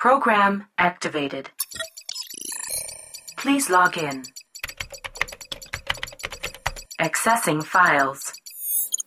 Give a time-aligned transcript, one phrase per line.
[0.00, 1.50] Program activated.
[3.36, 4.22] Please log in.
[7.00, 8.32] Accessing files.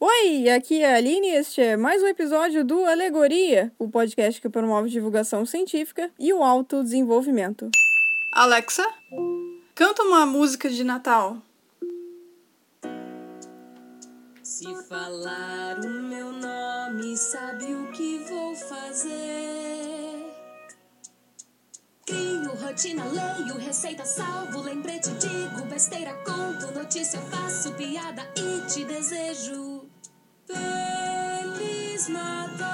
[0.01, 4.41] Oi, aqui é a Aline e este é mais um episódio do Alegoria, o podcast
[4.41, 7.69] que promove divulgação científica e o autodesenvolvimento.
[8.33, 8.85] Alexa,
[9.73, 11.37] canta uma música de Natal.
[14.43, 19.80] Se falar o meu nome, sabe o que vou fazer?
[22.61, 29.89] Rotina, leio, receita, salvo, lembrete, digo, besteira, conto, notícia, faço piada e te desejo.
[30.45, 32.67] Feliz Natal!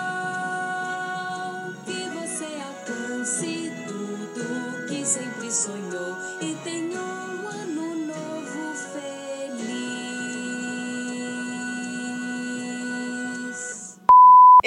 [1.85, 6.86] Que você alcance tudo que sempre sonhou e tenha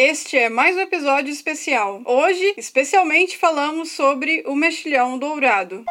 [0.03, 2.01] Este é mais um episódio especial.
[2.07, 5.85] Hoje, especialmente, falamos sobre o mexilhão dourado.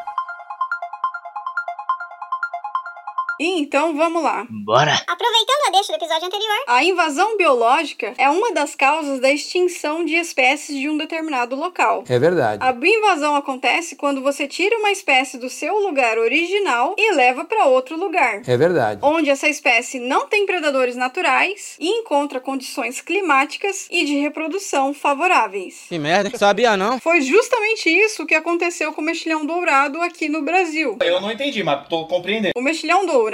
[3.40, 4.46] Então vamos lá.
[4.50, 4.94] Bora!
[5.08, 10.04] Aproveitando a deixa do episódio anterior, A invasão biológica é uma das causas da extinção
[10.04, 12.04] de espécies de um determinado local.
[12.10, 12.62] É verdade.
[12.62, 17.66] A bioinvasão acontece quando você tira uma espécie do seu lugar original e leva para
[17.66, 18.42] outro lugar.
[18.46, 19.00] É verdade.
[19.04, 25.86] Onde essa espécie não tem predadores naturais e encontra condições climáticas e de reprodução favoráveis.
[25.88, 27.00] Que merda, sabia não?
[27.00, 30.98] Foi justamente isso que aconteceu com o mexilhão dourado aqui no Brasil.
[31.02, 32.54] Eu não entendi, mas tô compreendendo.
[32.58, 33.29] O mexilhão dourado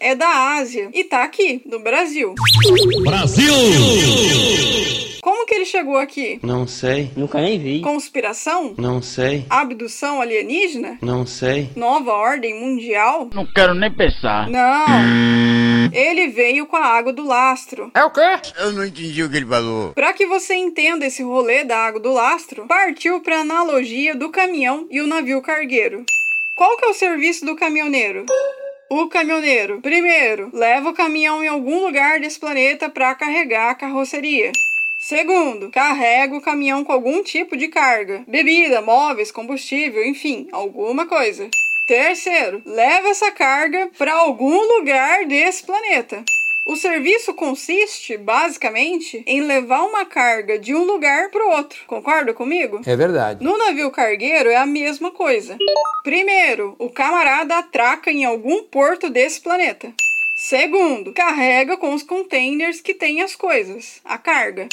[0.00, 2.34] é da Ásia e tá aqui, no Brasil.
[3.04, 3.52] Brasil!
[5.22, 6.38] Como que ele chegou aqui?
[6.42, 7.80] Não sei, Nunca nem vi.
[7.80, 8.74] Conspiração?
[8.78, 10.98] não sei, Abdução alienígena?
[11.02, 11.70] não sei.
[11.74, 13.28] Nova ordem mundial?
[13.34, 14.48] Não quero nem pensar.
[14.48, 15.90] Não.
[15.92, 17.90] Ele veio com a água do lastro.
[17.94, 18.20] É o quê?
[18.58, 19.92] Eu não entendi o que ele falou.
[19.92, 24.86] Para que você entenda esse rolê da água do lastro, partiu para analogia do caminhão
[24.90, 26.04] e o navio cargueiro.
[26.56, 28.24] Qual que é o serviço do caminhoneiro?
[28.88, 34.52] O caminhoneiro, primeiro, leva o caminhão em algum lugar desse planeta para carregar a carroceria.
[34.96, 41.50] Segundo, carrega o caminhão com algum tipo de carga, bebida, móveis, combustível, enfim, alguma coisa.
[41.84, 46.24] Terceiro, leva essa carga para algum lugar desse planeta.
[46.66, 51.78] O serviço consiste, basicamente, em levar uma carga de um lugar para o outro.
[51.86, 52.80] Concorda comigo?
[52.84, 53.44] É verdade.
[53.44, 55.56] No navio cargueiro é a mesma coisa.
[56.02, 59.92] Primeiro, o camarada atraca em algum porto desse planeta.
[60.34, 64.68] Segundo, carrega com os containers que tem as coisas, a carga.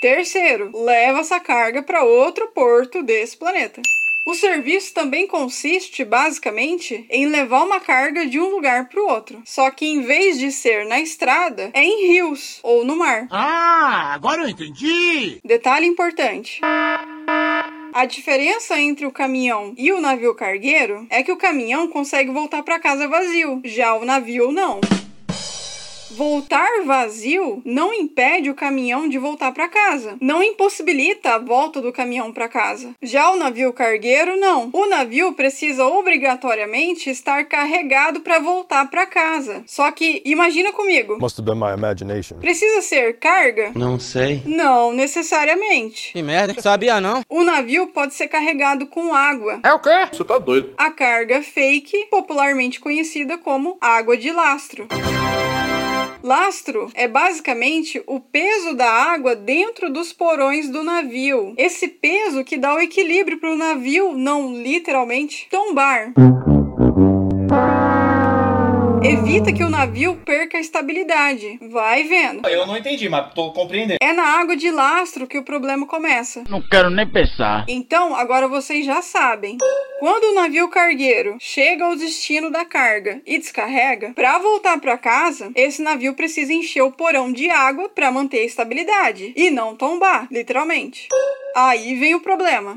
[0.00, 3.80] Terceiro, leva essa carga para outro porto desse planeta.
[4.26, 9.40] O serviço também consiste, basicamente, em levar uma carga de um lugar para o outro.
[9.44, 13.28] Só que em vez de ser na estrada, é em rios ou no mar.
[13.30, 15.38] Ah, agora eu entendi!
[15.44, 16.60] Detalhe importante.
[17.92, 22.64] A diferença entre o caminhão e o navio cargueiro é que o caminhão consegue voltar
[22.64, 24.80] para casa vazio, já o navio não.
[26.10, 31.92] Voltar vazio não impede o caminhão de voltar para casa, não impossibilita a volta do
[31.92, 32.94] caminhão para casa.
[33.02, 34.70] Já o navio cargueiro não.
[34.72, 39.64] O navio precisa obrigatoriamente estar carregado para voltar para casa.
[39.66, 42.38] Só que imagina comigo, Must have been my imagination.
[42.38, 43.72] precisa ser carga?
[43.74, 44.42] Não sei.
[44.46, 46.12] Não necessariamente.
[46.12, 47.22] Que merda, sabia não?
[47.28, 49.60] O navio pode ser carregado com água.
[49.64, 50.08] É o quê?
[50.12, 50.72] Você tá doido.
[50.78, 54.86] A carga fake, popularmente conhecida como água de lastro.
[56.22, 61.54] Lastro é basicamente o peso da água dentro dos porões do navio.
[61.56, 66.12] Esse peso que dá o equilíbrio para o navio não literalmente tombar.
[69.08, 71.60] Evita que o navio perca a estabilidade.
[71.70, 72.48] Vai vendo.
[72.48, 73.98] Eu não entendi, mas tô compreendendo.
[74.02, 76.42] É na água de lastro que o problema começa.
[76.48, 77.64] Não quero nem pensar.
[77.68, 79.58] Então, agora vocês já sabem.
[80.00, 85.52] Quando o navio cargueiro chega ao destino da carga e descarrega, para voltar para casa,
[85.54, 90.26] esse navio precisa encher o porão de água para manter a estabilidade e não tombar,
[90.32, 91.06] literalmente.
[91.54, 92.74] Aí vem o problema.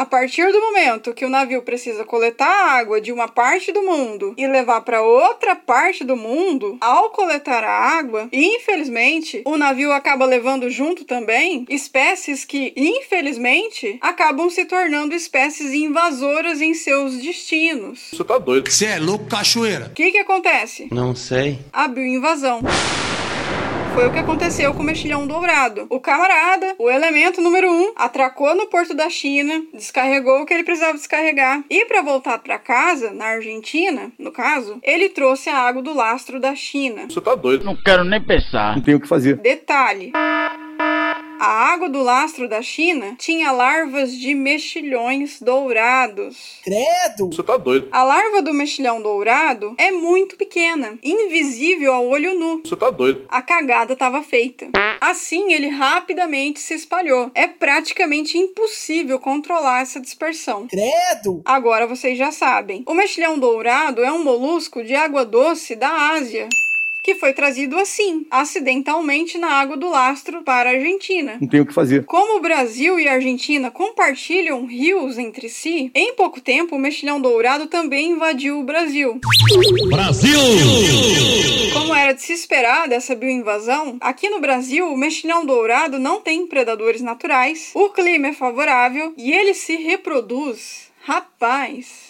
[0.00, 3.82] A partir do momento que o navio precisa coletar a água de uma parte do
[3.82, 9.92] mundo e levar para outra parte do mundo, ao coletar a água, infelizmente, o navio
[9.92, 18.08] acaba levando junto também espécies que, infelizmente, acabam se tornando espécies invasoras em seus destinos.
[18.10, 18.70] Você tá doido.
[18.70, 19.88] Você é louco, cachoeira?
[19.88, 20.88] O que, que acontece?
[20.90, 21.58] Não sei.
[21.74, 22.62] A bioinvasão.
[24.00, 25.86] Foi o que aconteceu com o mexilhão dourado.
[25.90, 30.64] O camarada, o elemento número um, atracou no porto da China, descarregou o que ele
[30.64, 31.62] precisava descarregar.
[31.68, 36.40] E para voltar para casa, na Argentina, no caso, ele trouxe a água do lastro
[36.40, 37.02] da China.
[37.10, 37.62] Você tá doido.
[37.62, 38.76] Não quero nem pensar.
[38.76, 39.36] Não tem o que fazer.
[39.36, 40.12] Detalhe:
[41.40, 46.60] A água do lastro da China tinha larvas de mexilhões dourados.
[46.62, 47.32] Credo!
[47.32, 47.88] Você tá doido.
[47.90, 52.60] A larva do mexilhão dourado é muito pequena, invisível ao olho nu.
[52.62, 53.24] Você tá doido.
[53.30, 54.68] A cagada estava feita.
[55.00, 57.30] Assim, ele rapidamente se espalhou.
[57.34, 60.68] É praticamente impossível controlar essa dispersão.
[60.68, 61.40] Credo!
[61.46, 62.84] Agora vocês já sabem.
[62.86, 66.50] O mexilhão dourado é um molusco de água doce da Ásia.
[67.02, 71.38] Que foi trazido assim, acidentalmente na água do lastro para a Argentina.
[71.40, 72.04] Não tem o que fazer.
[72.04, 77.20] Como o Brasil e a Argentina compartilham rios entre si, em pouco tempo o mexilhão
[77.20, 79.20] dourado também invadiu o Brasil.
[79.88, 80.40] Brasil!
[81.72, 86.46] Como era de se esperar dessa bioinvasão, aqui no Brasil o mexilhão dourado não tem
[86.46, 90.90] predadores naturais, o clima é favorável e ele se reproduz.
[91.02, 92.09] Rapaz!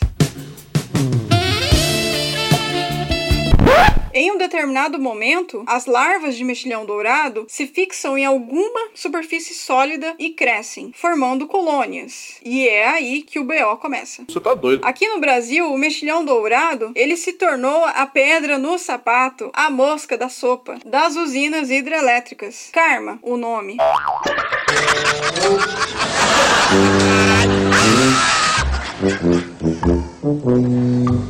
[4.12, 10.17] Em um determinado momento, as larvas de mexilhão dourado se fixam em alguma superfície sólida
[10.19, 12.41] e crescem, formando colônias.
[12.45, 14.25] E é aí que o BO começa.
[14.29, 14.85] Você tá doido.
[14.85, 20.19] Aqui no Brasil, o mexilhão dourado, ele se tornou a pedra no sapato, a mosca
[20.19, 22.69] da sopa, das usinas hidrelétricas.
[22.73, 23.77] Karma, o nome.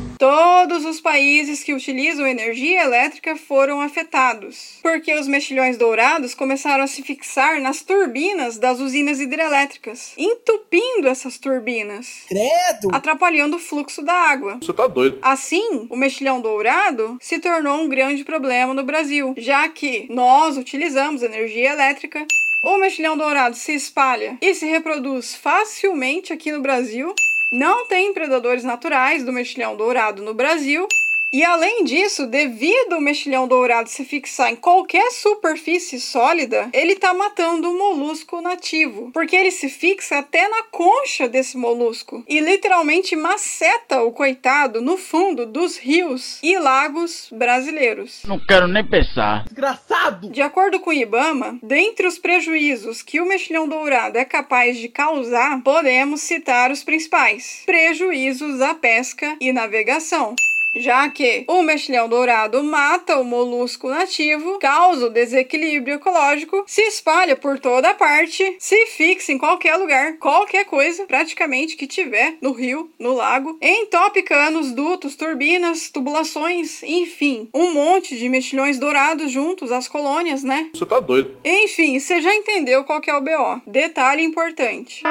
[0.61, 6.87] Todos os países que utilizam energia elétrica foram afetados, porque os mexilhões dourados começaram a
[6.87, 12.93] se fixar nas turbinas das usinas hidrelétricas, entupindo essas turbinas, Credo!
[12.93, 14.59] atrapalhando o fluxo da água.
[14.61, 15.17] Você tá doido.
[15.23, 21.23] Assim, o mexilhão dourado se tornou um grande problema no Brasil, já que nós utilizamos
[21.23, 22.23] energia elétrica.
[22.63, 27.15] O mexilhão dourado se espalha e se reproduz facilmente aqui no Brasil.
[27.51, 30.87] Não tem predadores naturais do mexilhão dourado no Brasil.
[31.33, 37.13] E além disso, devido o mexilhão dourado se fixar em qualquer superfície sólida, ele tá
[37.13, 43.15] matando o molusco nativo, porque ele se fixa até na concha desse molusco e literalmente
[43.15, 48.23] maceta o coitado no fundo dos rios e lagos brasileiros.
[48.25, 49.45] Não quero nem pensar.
[49.45, 50.29] Desgraçado!
[50.29, 54.89] De acordo com o IBAMA, dentre os prejuízos que o mexilhão dourado é capaz de
[54.89, 60.35] causar, podemos citar os principais: prejuízos à pesca e navegação.
[60.73, 67.35] Já que o mexilhão dourado mata o molusco nativo, causa o desequilíbrio ecológico, se espalha
[67.35, 72.89] por toda parte, se fixa em qualquer lugar, qualquer coisa praticamente que tiver no rio,
[72.97, 79.87] no lago, entope canos, dutos, turbinas, tubulações, enfim, um monte de mexilhões dourados juntos às
[79.87, 80.69] colônias, né?
[80.73, 81.37] Você tá doido.
[81.43, 83.61] Enfim, você já entendeu qual que é o BO.
[83.67, 85.03] Detalhe importante.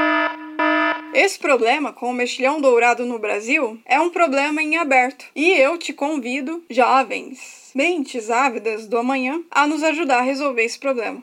[1.13, 5.25] Esse problema com o mexilhão dourado no Brasil é um problema em aberto.
[5.35, 10.79] E eu te convido, jovens, mentes ávidas do amanhã, a nos ajudar a resolver esse
[10.79, 11.21] problema.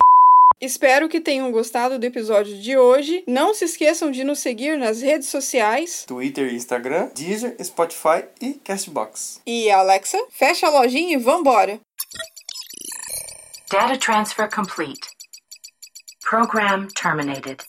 [0.60, 3.24] Espero que tenham gostado do episódio de hoje.
[3.28, 6.04] Não se esqueçam de nos seguir nas redes sociais.
[6.06, 9.42] Twitter e Instagram, Deezer, Spotify e Castbox.
[9.46, 11.80] E Alexa, fecha a lojinha e vambora!
[13.70, 15.08] Data transfer complete.
[16.28, 17.64] Program terminated.